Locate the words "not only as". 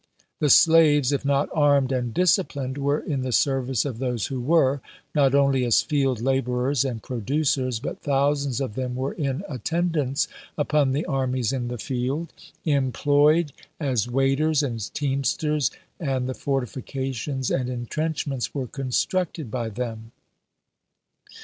5.13-5.83